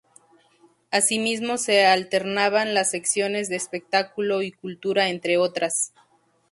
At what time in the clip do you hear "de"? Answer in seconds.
3.49-3.55